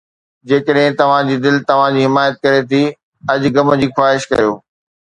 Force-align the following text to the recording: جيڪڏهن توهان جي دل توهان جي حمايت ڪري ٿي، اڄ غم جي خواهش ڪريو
جيڪڏهن 0.49 0.97
توهان 1.01 1.29
جي 1.33 1.37
دل 1.45 1.59
توهان 1.73 1.99
جي 2.01 2.07
حمايت 2.09 2.41
ڪري 2.43 2.65
ٿي، 2.73 2.83
اڄ 3.31 3.49
غم 3.55 3.75
جي 3.83 3.93
خواهش 3.95 4.29
ڪريو 4.35 4.61